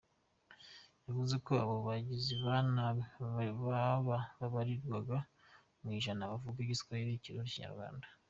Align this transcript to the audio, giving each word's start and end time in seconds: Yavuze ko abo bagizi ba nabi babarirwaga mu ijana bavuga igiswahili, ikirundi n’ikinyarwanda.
Yavuze 1.05 1.35
ko 1.45 1.51
abo 1.63 1.75
bagizi 1.87 2.33
ba 2.43 2.55
nabi 2.75 3.03
babarirwaga 4.39 5.17
mu 5.81 5.89
ijana 5.97 6.29
bavuga 6.31 6.57
igiswahili, 6.61 7.11
ikirundi 7.13 7.47
n’ikinyarwanda. 7.49 8.05